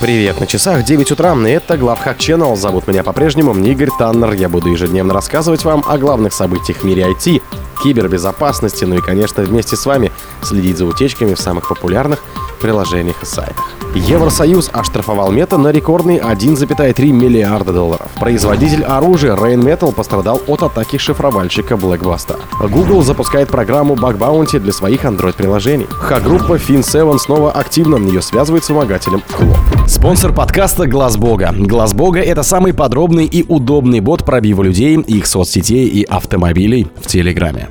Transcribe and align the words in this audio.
Привет, 0.00 0.40
на 0.40 0.46
часах 0.46 0.84
9 0.84 1.12
утра, 1.12 1.34
и 1.34 1.50
это 1.50 1.76
Главхак 1.78 2.18
Channel. 2.18 2.56
Зовут 2.56 2.88
меня 2.88 3.02
по-прежнему 3.02 3.54
Игорь 3.54 3.90
Таннер. 3.96 4.32
Я 4.32 4.48
буду 4.48 4.68
ежедневно 4.68 5.14
рассказывать 5.14 5.64
вам 5.64 5.84
о 5.86 5.96
главных 5.98 6.32
событиях 6.32 6.78
в 6.78 6.84
мире 6.84 7.06
IT, 7.10 7.40
кибербезопасности, 7.82 8.84
ну 8.84 8.96
и, 8.96 9.00
конечно, 9.00 9.42
вместе 9.44 9.76
с 9.76 9.86
вами 9.86 10.10
следить 10.42 10.78
за 10.78 10.86
утечками 10.86 11.34
в 11.34 11.40
самых 11.40 11.68
популярных 11.68 12.22
приложениях 12.64 13.22
и 13.22 13.26
сайтах. 13.26 13.74
Евросоюз 13.94 14.70
оштрафовал 14.72 15.30
Мета 15.30 15.58
на 15.58 15.68
рекордные 15.68 16.18
1,3 16.18 17.12
миллиарда 17.12 17.74
долларов. 17.74 18.08
Производитель 18.18 18.82
оружия 18.84 19.36
Rainmetal 19.36 19.92
пострадал 19.92 20.40
от 20.46 20.62
атаки 20.62 20.96
шифровальщика 20.96 21.74
Blackbuster. 21.74 22.38
Google 22.70 23.02
запускает 23.02 23.48
программу 23.48 23.96
Bug 23.96 24.16
Bounty 24.16 24.58
для 24.58 24.72
своих 24.72 25.04
Android-приложений. 25.04 25.88
Х-группа 25.90 26.54
Fin7 26.54 27.18
снова 27.18 27.52
активна, 27.52 27.96
ее 27.96 28.22
связывает 28.22 28.64
с 28.64 28.70
вымогателем 28.70 29.22
Клоп. 29.30 29.58
Спонсор 29.86 30.32
подкаста 30.32 30.86
Глаз 30.86 31.18
Бога. 31.18 31.54
Глаз 31.54 31.92
Бога— 31.92 32.20
это 32.22 32.42
самый 32.42 32.72
подробный 32.72 33.26
и 33.26 33.44
удобный 33.46 34.00
бот 34.00 34.24
пробива 34.24 34.62
людей, 34.62 34.96
их 34.96 35.26
соцсетей 35.26 35.86
и 35.86 36.02
автомобилей 36.04 36.86
в 37.02 37.08
Телеграме. 37.08 37.68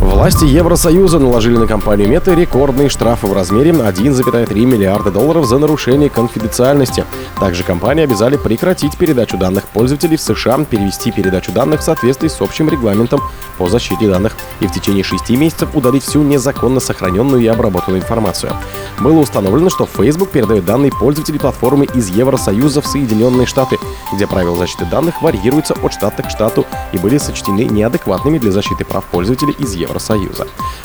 Власти 0.00 0.44
Евросоюза 0.44 1.18
наложили 1.18 1.56
на 1.56 1.66
компанию 1.66 2.08
Мета 2.08 2.34
рекордные 2.34 2.88
штрафы 2.88 3.26
в 3.26 3.32
размере 3.32 3.70
1,3 3.70 4.54
миллиарда 4.64 5.10
долларов 5.10 5.46
за 5.46 5.58
нарушение 5.58 6.10
конфиденциальности. 6.10 7.04
Также 7.40 7.62
компании 7.62 8.04
обязали 8.04 8.36
прекратить 8.36 8.96
передачу 8.96 9.38
данных 9.38 9.64
пользователей 9.64 10.16
в 10.16 10.20
США, 10.20 10.58
перевести 10.68 11.12
передачу 11.12 11.50
данных 11.52 11.80
в 11.80 11.84
соответствии 11.84 12.28
с 12.28 12.40
общим 12.40 12.68
регламентом 12.68 13.20
по 13.58 13.68
защите 13.68 14.08
данных 14.08 14.36
и 14.60 14.66
в 14.66 14.72
течение 14.72 15.02
шести 15.02 15.36
месяцев 15.36 15.74
удалить 15.74 16.02
всю 16.02 16.22
незаконно 16.22 16.80
сохраненную 16.80 17.42
и 17.42 17.46
обработанную 17.46 18.02
информацию. 18.02 18.52
Было 19.00 19.20
установлено, 19.20 19.70
что 19.70 19.86
Facebook 19.86 20.30
передает 20.30 20.64
данные 20.64 20.92
пользователей 20.92 21.38
платформы 21.38 21.86
из 21.94 22.08
Евросоюза 22.08 22.80
в 22.80 22.86
Соединенные 22.86 23.46
Штаты, 23.46 23.78
где 24.12 24.26
правила 24.26 24.56
защиты 24.56 24.84
данных 24.86 25.22
варьируются 25.22 25.74
от 25.74 25.92
штата 25.92 26.22
к 26.22 26.30
штату 26.30 26.66
и 26.92 26.98
были 26.98 27.18
сочтены 27.18 27.64
неадекватными 27.64 28.38
для 28.38 28.50
защиты 28.50 28.84
прав 28.84 29.04
пользователей 29.04 29.54
из 29.58 29.74
Евросоюза. 29.74 29.85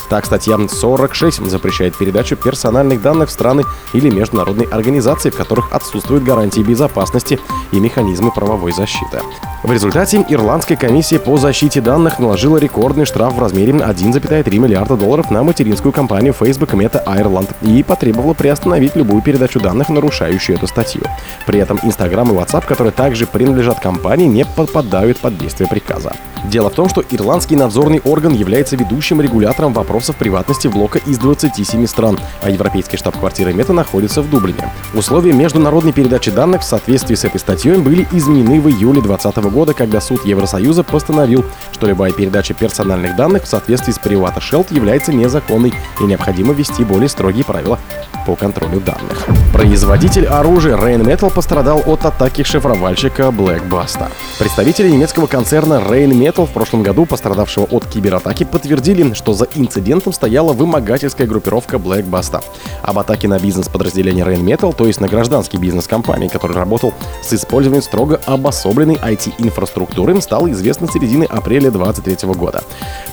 Так, 0.08 0.26
статья 0.26 0.58
46 0.68 1.50
запрещает 1.50 1.96
передачу 1.96 2.36
персональных 2.36 3.00
данных 3.00 3.30
в 3.30 3.32
страны 3.32 3.64
или 3.92 4.10
международные 4.10 4.68
организации, 4.68 5.30
в 5.30 5.36
которых 5.36 5.72
отсутствуют 5.72 6.24
гарантии 6.24 6.60
безопасности 6.60 7.40
и 7.72 7.80
механизмы 7.80 8.30
правовой 8.30 8.72
защиты. 8.72 9.20
В 9.62 9.70
результате 9.70 10.24
Ирландская 10.28 10.76
комиссия 10.76 11.20
по 11.20 11.36
защите 11.36 11.80
данных 11.80 12.18
наложила 12.18 12.56
рекордный 12.58 13.04
штраф 13.04 13.34
в 13.34 13.40
размере 13.40 13.72
1,3 13.72 14.58
миллиарда 14.58 14.96
долларов 14.96 15.30
на 15.30 15.42
материнскую 15.44 15.92
компанию 15.92 16.32
Facebook 16.32 16.74
Meta 16.74 17.02
Ireland 17.06 17.48
и 17.62 17.82
потребовала 17.82 18.34
приостановить 18.34 18.96
любую 18.96 19.22
передачу 19.22 19.60
данных, 19.60 19.88
нарушающую 19.88 20.56
эту 20.56 20.66
статью. 20.66 21.02
При 21.46 21.60
этом 21.60 21.78
Instagram 21.82 22.32
и 22.32 22.34
WhatsApp, 22.34 22.66
которые 22.66 22.92
также 22.92 23.26
принадлежат 23.26 23.78
компании, 23.80 24.26
не 24.26 24.44
попадают 24.44 25.18
под 25.18 25.38
действие 25.38 25.68
приказа. 25.68 26.12
Дело 26.44 26.70
в 26.70 26.74
том, 26.74 26.88
что 26.88 27.04
ирландский 27.08 27.56
надзорный 27.56 28.00
орган 28.04 28.34
является 28.34 28.76
ведущим 28.76 29.20
регулятором 29.20 29.72
вопросов 29.72 30.16
приватности 30.16 30.68
блока 30.68 30.98
из 31.06 31.18
27 31.18 31.86
стран, 31.86 32.18
а 32.42 32.50
европейский 32.50 32.96
штаб-квартира 32.96 33.50
Мета 33.52 33.72
находится 33.72 34.22
в 34.22 34.30
Дублине. 34.30 34.68
Условия 34.94 35.32
международной 35.32 35.92
передачи 35.92 36.30
данных 36.30 36.62
в 36.62 36.64
соответствии 36.64 37.14
с 37.14 37.24
этой 37.24 37.38
статьей 37.38 37.76
были 37.76 38.06
изменены 38.12 38.60
в 38.60 38.68
июле 38.68 39.00
2020 39.00 39.52
года, 39.52 39.72
когда 39.72 40.00
суд 40.00 40.24
Евросоюза 40.24 40.82
постановил, 40.82 41.44
что 41.72 41.86
любая 41.86 42.12
передача 42.12 42.54
персональных 42.54 43.16
данных 43.16 43.44
в 43.44 43.48
соответствии 43.48 43.92
с 43.92 43.98
Private 43.98 44.38
Shield 44.38 44.74
является 44.74 45.12
незаконной 45.12 45.72
и 46.00 46.04
необходимо 46.04 46.52
ввести 46.54 46.84
более 46.84 47.08
строгие 47.08 47.44
правила 47.44 47.78
по 48.26 48.36
контролю 48.36 48.80
данных. 48.80 49.26
Производитель 49.52 50.26
оружия 50.26 50.76
Rheinmetall 50.76 51.32
пострадал 51.32 51.82
от 51.86 52.04
атаки 52.04 52.42
шифровальщика 52.42 53.24
Blackbuster. 53.24 54.10
Представители 54.38 54.90
немецкого 54.90 55.26
концерна 55.26 55.74
Rheinmetall 55.74 56.46
в 56.46 56.50
прошлом 56.50 56.82
году, 56.82 57.06
пострадавшего 57.06 57.64
от 57.64 57.86
кибератаки, 57.86 58.44
подтвердили, 58.44 59.12
что 59.14 59.34
за 59.34 59.46
инцидентом 59.54 60.12
стояла 60.12 60.52
вымогательская 60.52 61.26
группировка 61.26 61.76
Blackbuster. 61.76 62.42
Об 62.82 62.98
атаке 62.98 63.28
на 63.28 63.38
бизнес-подразделение 63.38 64.24
Rheinmetall, 64.24 64.74
то 64.74 64.86
есть 64.86 65.00
на 65.00 65.08
гражданский 65.08 65.58
бизнес 65.58 65.86
компании, 65.86 66.28
который 66.28 66.56
работал 66.56 66.94
с 67.22 67.32
использованием 67.32 67.82
строго 67.82 68.20
обособленной 68.26 68.96
IT-инфраструктуры, 68.96 70.20
стало 70.20 70.50
известно 70.52 70.86
с 70.86 70.92
середины 70.92 71.24
апреля 71.24 71.70
2023 71.70 72.32
года. 72.34 72.62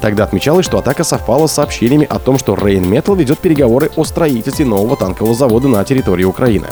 Тогда 0.02 0.24
отмечалось, 0.24 0.66
что 0.66 0.78
атака 0.78 1.04
совпала 1.04 1.48
с 1.48 1.54
сообщениями 1.54 2.08
о 2.10 2.20
том, 2.20 2.38
что 2.38 2.54
Rheinmetall 2.54 3.18
ведет 3.18 3.40
переговоры 3.40 3.90
о 3.96 4.04
строительстве 4.04 4.66
нового 4.66 4.96
танкового 5.00 5.34
завода 5.34 5.68
на 5.68 5.84
территории 5.84 6.26
Украины. 6.26 6.68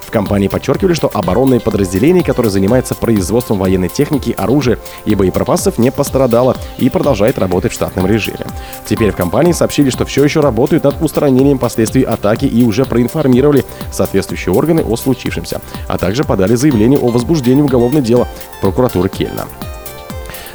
В 0.00 0.10
компании 0.12 0.48
подчеркивали, 0.48 0.92
что 0.92 1.10
оборонное 1.12 1.58
подразделение, 1.58 2.22
которое 2.22 2.50
занимается 2.50 2.94
производством 2.94 3.58
военной 3.58 3.88
техники, 3.88 4.34
оружия 4.36 4.78
и 5.06 5.14
боеприпасов, 5.14 5.78
не 5.78 5.90
пострадало 5.90 6.54
и 6.76 6.90
продолжает 6.90 7.38
работать 7.38 7.72
в 7.72 7.74
штатном 7.74 8.06
режиме. 8.06 8.46
Теперь 8.84 9.12
в 9.12 9.16
компании 9.16 9.52
сообщили, 9.52 9.88
что 9.88 10.04
все 10.04 10.22
еще 10.22 10.40
работают 10.40 10.84
над 10.84 11.02
устранением 11.02 11.58
последствий 11.58 12.02
атаки 12.02 12.44
и 12.44 12.62
уже 12.62 12.84
проинформировали 12.84 13.64
соответствующие 13.90 14.54
органы 14.54 14.82
о 14.82 14.96
случившемся, 14.96 15.62
а 15.88 15.96
также 15.96 16.24
подали 16.24 16.56
заявление 16.56 16.98
о 16.98 17.08
возбуждении 17.08 17.62
уголовного 17.62 18.04
дела 18.04 18.28
прокуратуры 18.60 19.08
Кельна. 19.08 19.46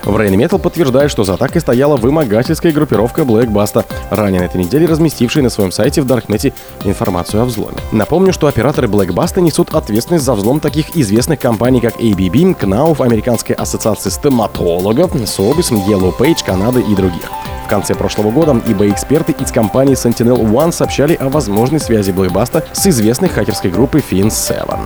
В 0.08 0.16
Rain 0.16 0.34
Metal 0.38 0.58
подтверждает, 0.58 1.12
что 1.12 1.26
за 1.26 1.34
атакой 1.34 1.60
стояла 1.60 1.98
вымогательская 1.98 2.72
группировка 2.72 3.24
Black 3.24 3.52
Basta, 3.52 3.86
ранее 4.10 4.40
на 4.40 4.46
этой 4.46 4.64
неделе 4.64 4.86
разместившая 4.86 5.44
на 5.44 5.50
своем 5.50 5.74
сайте 5.74 6.02
в 6.02 6.06
Даркнете 6.06 6.54
информацию 6.86 7.42
о 7.42 7.46
взломе. 7.46 7.76
Напомню, 7.92 8.32
что 8.32 8.48
операторы 8.48 8.88
Black 8.88 9.10
Basta 9.10 9.42
несут 9.42 9.76
ответственность 9.76 10.24
за 10.24 10.34
взлом 10.34 10.62
таких 10.62 10.96
известных 10.96 11.42
компаний, 11.42 11.82
как 11.82 12.00
ABB, 12.00 12.58
Knauf, 12.58 13.04
Американская 13.04 13.58
ассоциация 13.58 14.10
стоматологов, 14.10 15.14
Sobis, 15.14 15.72
Yellow 15.72 16.18
Page, 16.18 16.46
Канады 16.46 16.80
и 16.80 16.96
других. 16.96 17.30
В 17.68 17.70
конце 17.70 17.96
прошлого 17.96 18.32
года 18.32 18.54
eBay-эксперты 18.54 19.34
из 19.34 19.52
компании 19.52 19.94
Sentinel 19.94 20.40
One 20.40 20.72
сообщали 20.72 21.16
о 21.16 21.28
возможной 21.28 21.82
связи 21.82 22.12
Blackbuster 22.12 22.64
с 22.72 22.88
известной 22.88 23.28
хакерской 23.28 23.70
группой 23.70 24.02
Fin7. 24.10 24.80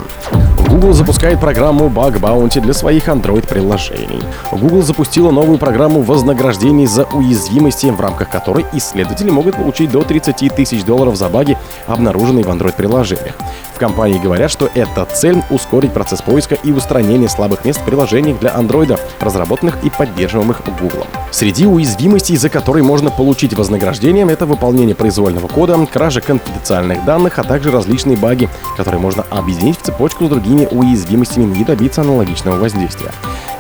Google 0.68 0.94
запускает 0.94 1.40
программу 1.40 1.90
Bug 1.90 2.20
Bounty 2.20 2.59
для 2.59 2.74
своих 2.74 3.08
Android-приложений. 3.08 4.24
Google 4.52 4.81
запустила 4.81 5.30
новую 5.30 5.59
программу 5.59 6.02
вознаграждений 6.02 6.88
за 6.88 7.03
уязвимости, 7.03 7.86
в 7.86 8.02
рамках 8.02 8.30
которой 8.30 8.66
исследователи 8.74 9.30
могут 9.30 9.58
получить 9.58 9.91
до 9.91 10.02
30 10.02 10.56
тысяч 10.56 10.84
долларов 10.84 11.16
за 11.18 11.30
баги, 11.30 11.59
обнаруженные 11.86 12.44
в 12.44 12.50
Android-приложениях 12.50 13.36
компании 13.81 14.20
говорят, 14.20 14.52
что 14.52 14.70
эта 14.75 15.06
цель— 15.06 15.41
ускорить 15.50 15.91
процесс 15.91 16.22
поиска 16.22 16.53
и 16.53 16.72
устранения 16.72 17.28
слабых 17.28 17.66
мест 17.66 17.81
в 17.81 17.84
приложениях 17.84 18.40
для 18.40 18.52
Android, 18.52 19.00
разработанных 19.20 19.84
и 19.84 19.90
поддерживаемых 19.90 20.62
Google. 20.80 21.08
Среди 21.31 21.66
уязвимостей, 21.66 22.38
за 22.38 22.50
которые 22.50 22.71
можно 22.80 23.12
получить 23.12 23.54
вознаграждение, 23.54 24.26
это 24.26 24.46
выполнение 24.46 24.96
произвольного 24.96 25.50
кода, 25.50 25.86
кража 25.86 26.22
конфиденциальных 26.22 27.04
данных, 27.04 27.38
а 27.38 27.44
также 27.44 27.70
различные 27.70 28.16
баги, 28.16 28.50
которые 28.78 29.02
можно 29.02 29.24
объединить 29.30 29.78
в 29.78 29.82
цепочку 29.82 30.26
с 30.26 30.30
другими 30.30 30.66
уязвимостями 30.72 31.59
и 31.59 31.66
добиться 31.66 32.00
аналогичного 32.00 32.58
воздействия. 32.58 33.12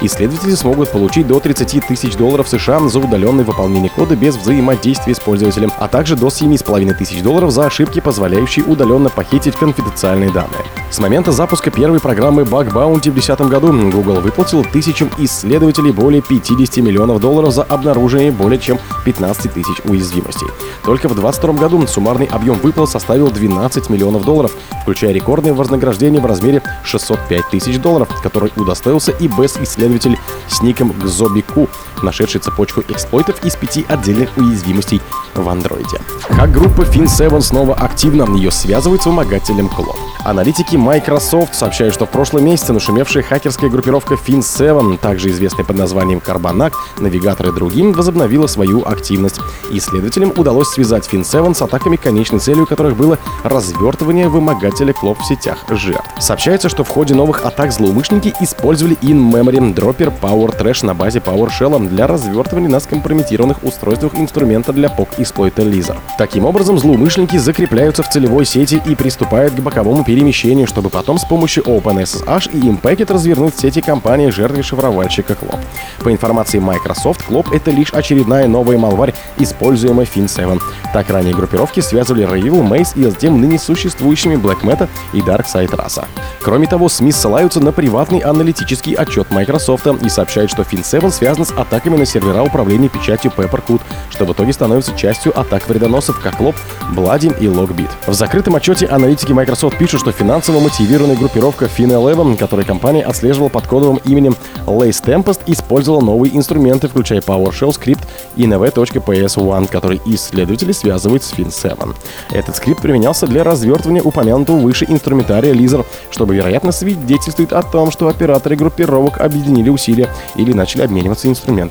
Исследователи 0.01 0.55
смогут 0.55 0.89
получить 0.89 1.27
до 1.27 1.41
30 1.41 1.85
тысяч 1.87 2.15
долларов 2.15 2.47
США 2.47 2.79
за 2.87 2.99
удаленное 2.99 3.43
выполнение 3.43 3.89
кода 3.89 4.15
без 4.15 4.37
взаимодействия 4.37 5.13
с 5.13 5.19
пользователем, 5.19 5.73
а 5.77 5.89
также 5.89 6.15
до 6.15 6.27
7,5 6.27 6.93
тысяч 6.95 7.21
долларов 7.21 7.51
за 7.51 7.65
ошибки, 7.65 7.99
позволяющие 7.99 8.63
удаленно 8.63 9.09
похитить 9.09 9.57
конфиденциальные 9.57 10.31
данные. 10.31 10.63
С 10.91 10.99
момента 10.99 11.31
запуска 11.31 11.71
первой 11.71 12.01
программы 12.01 12.41
Bug 12.41 12.73
Bounty 12.73 13.11
в 13.11 13.13
2010 13.13 13.39
году 13.43 13.71
Google 13.89 14.19
выплатил 14.19 14.65
тысячам 14.65 15.09
исследователей 15.17 15.93
более 15.93 16.21
50 16.21 16.83
миллионов 16.83 17.21
долларов 17.21 17.53
за 17.53 17.63
обнаружение 17.63 18.33
более 18.33 18.59
чем 18.59 18.77
15 19.05 19.53
тысяч 19.53 19.79
уязвимостей. 19.85 20.47
Только 20.83 21.07
в 21.07 21.15
2022 21.15 21.53
году 21.53 21.87
суммарный 21.87 22.25
объем 22.25 22.55
выплат 22.55 22.89
составил 22.89 23.31
12 23.31 23.89
миллионов 23.89 24.25
долларов, 24.25 24.51
включая 24.81 25.13
рекордное 25.13 25.53
вознаграждение 25.53 26.19
в 26.19 26.25
размере 26.25 26.61
605 26.83 27.49
тысяч 27.49 27.79
долларов, 27.79 28.09
который 28.21 28.51
удостоился 28.57 29.13
и 29.13 29.29
без-исследователь 29.29 30.19
с 30.49 30.61
ником 30.61 30.91
Гзобику, 30.91 31.69
нашедший 32.03 32.41
цепочку 32.41 32.81
эксплойтов 32.87 33.43
из 33.43 33.55
пяти 33.55 33.85
отдельных 33.87 34.29
уязвимостей 34.37 35.01
в 35.35 35.47
андроиде. 35.47 35.99
Как 36.29 36.51
группа 36.51 36.81
Fin7 36.81 37.41
снова 37.41 37.73
активна, 37.75 38.23
ее 38.35 38.51
связывают 38.51 39.03
с 39.03 39.05
вымогателем 39.05 39.69
Клон. 39.69 39.95
Аналитики 40.23 40.75
Microsoft 40.75 41.55
сообщают, 41.55 41.95
что 41.95 42.05
в 42.05 42.09
прошлом 42.09 42.45
месяце 42.45 42.73
нашумевшая 42.73 43.23
хакерская 43.23 43.69
группировка 43.69 44.15
Fin7, 44.15 44.97
также 44.99 45.29
известная 45.29 45.65
под 45.65 45.77
названием 45.77 46.19
Карбонак, 46.19 46.73
Навигатор 46.99 47.47
и 47.47 47.51
другим, 47.51 47.91
возобновила 47.93 48.45
свою 48.47 48.85
активность. 48.85 49.39
Исследователям 49.71 50.31
удалось 50.35 50.69
связать 50.69 51.09
Fin7 51.11 51.55
с 51.55 51.61
атаками, 51.61 51.95
конечной 51.95 52.39
целью 52.39 52.67
которых 52.67 52.95
было 52.95 53.17
развертывание 53.43 54.29
вымогателя 54.29 54.93
клоп 54.93 55.19
в 55.19 55.25
сетях 55.25 55.57
жертв. 55.69 56.07
Сообщается, 56.19 56.69
что 56.69 56.83
в 56.83 56.89
ходе 56.89 57.15
новых 57.15 57.45
атак 57.45 57.71
злоумышленники 57.71 58.33
использовали 58.41 58.97
in-memory 59.01 59.73
дроппер 59.73 60.09
Power 60.21 60.55
Trash 60.57 60.85
на 60.85 60.93
базе 60.93 61.19
PowerShell 61.19 61.77
для 61.91 62.07
развертывания 62.07 62.69
на 62.69 62.79
скомпрометированных 62.79 63.63
устройствах 63.63 64.15
инструмента 64.15 64.73
для 64.73 64.87
POC 64.87 65.07
эксплойта 65.19 65.61
Lizard. 65.61 65.99
Таким 66.17 66.45
образом, 66.45 66.79
злоумышленники 66.79 67.37
закрепляются 67.37 68.01
в 68.01 68.09
целевой 68.09 68.45
сети 68.45 68.81
и 68.85 68.95
приступают 68.95 69.53
к 69.53 69.59
боковому 69.59 70.03
перемещению, 70.03 70.67
чтобы 70.67 70.89
потом 70.89 71.17
с 71.17 71.25
помощью 71.25 71.63
OpenSSH 71.63 72.51
и 72.53 72.69
Impacket 72.69 73.13
развернуть 73.13 73.57
сети 73.59 73.81
компании 73.81 74.29
жертвы 74.29 74.63
шифровальщика 74.63 75.35
Клоп. 75.35 75.59
По 76.03 76.11
информации 76.11 76.59
Microsoft, 76.59 77.23
Клоп— 77.23 77.51
это 77.53 77.71
лишь 77.71 77.93
очередная 77.93 78.47
новая 78.47 78.77
малварь, 78.77 79.13
используемая 79.37 80.05
FIN7. 80.05 80.59
Так 80.93 81.09
ранее 81.09 81.35
группировки 81.35 81.81
связывали 81.81 82.27
Rayville, 82.27 82.67
Maze 82.67 82.99
и 82.99 83.03
затем 83.03 83.39
ныне 83.39 83.59
существующими 83.59 84.35
Black 84.35 84.61
Meta 84.61 84.87
и 85.13 85.19
Dark 85.19 85.45
Side 85.45 85.71
Rasa. 85.71 86.05
Кроме 86.41 86.67
того, 86.67 86.89
СМИ 86.89 87.11
ссылаются 87.11 87.59
на 87.59 87.71
приватный 87.71 88.19
аналитический 88.19 88.93
отчет 88.93 89.29
Microsoft 89.31 89.87
и 89.87 90.09
сообщают, 90.09 90.51
что 90.51 90.63
FIN7 90.63 91.11
связан 91.11 91.45
с 91.45 91.51
атаками 91.81 91.97
на 91.97 92.05
сервера 92.05 92.43
управления 92.43 92.89
печатью 92.89 93.31
Peppercoot, 93.35 93.81
что 94.09 94.25
в 94.25 94.33
итоге 94.33 94.53
становится 94.53 94.95
частью 94.95 95.37
атак 95.37 95.67
вредоносов 95.67 96.19
как 96.19 96.39
Лоб, 96.39 96.55
Бладин 96.93 97.31
и 97.33 97.45
Logbit. 97.45 97.89
В 98.05 98.13
закрытом 98.13 98.55
отчете 98.55 98.85
аналитики 98.85 99.31
Microsoft 99.31 99.77
пишут, 99.77 100.01
что 100.01 100.11
финансово 100.11 100.59
мотивированная 100.59 101.15
группировка 101.15 101.65
FinEleven, 101.65 102.37
которую 102.37 102.65
компания 102.65 103.03
отслеживала 103.03 103.49
под 103.49 103.67
кодовым 103.67 103.97
именем 104.05 104.35
Lace 104.67 105.03
Tempest, 105.03 105.41
использовала 105.47 106.01
новые 106.01 106.35
инструменты, 106.37 106.87
включая 106.87 107.21
PowerShell 107.21 107.73
скрипт 107.73 108.07
и 108.35 108.43
nv.ps1, 108.43 109.67
который 109.71 110.01
исследователи 110.05 110.71
связывают 110.71 111.23
с 111.23 111.33
FIN7. 111.33 111.95
Этот 112.31 112.55
скрипт 112.55 112.81
применялся 112.81 113.25
для 113.25 113.43
развертывания 113.43 114.03
упомянутого 114.03 114.57
выше 114.57 114.85
инструментария 114.87 115.53
Lizard, 115.53 115.85
чтобы, 116.11 116.35
вероятно, 116.35 116.71
свидетельствует 116.71 117.53
о 117.53 117.63
том, 117.63 117.91
что 117.91 118.07
операторы 118.07 118.55
группировок 118.55 119.19
объединили 119.19 119.69
усилия 119.69 120.09
или 120.35 120.53
начали 120.53 120.83
обмениваться 120.83 121.27
инструментами 121.27 121.70